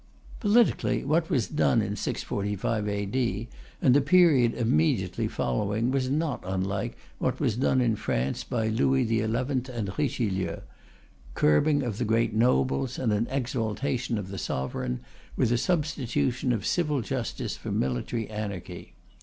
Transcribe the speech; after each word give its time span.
Politically, 0.39 1.03
what 1.03 1.29
was 1.29 1.47
done 1.47 1.79
in 1.79 1.95
645 1.95 2.87
A.D. 2.87 3.47
and 3.83 3.93
the 3.93 4.01
period 4.01 4.55
immediately 4.55 5.27
following 5.27 5.91
was 5.91 6.09
not 6.09 6.41
unlike 6.43 6.97
what 7.19 7.39
was 7.39 7.55
done 7.55 7.79
in 7.81 7.95
France 7.95 8.43
by 8.43 8.67
Louis 8.67 9.07
XI 9.07 9.21
and 9.71 9.91
Richelieu 9.95 10.61
curbing 11.35 11.83
of 11.83 11.99
the 11.99 12.05
great 12.05 12.33
nobles 12.33 12.97
and 12.97 13.13
an 13.13 13.27
exaltation 13.29 14.17
of 14.17 14.29
the 14.29 14.39
sovereign, 14.39 15.01
with 15.35 15.51
a 15.51 15.57
substitution 15.59 16.51
of 16.51 16.65
civil 16.65 17.01
justice 17.03 17.55
for 17.55 17.71
military 17.71 18.27
anarchy. 18.27 18.95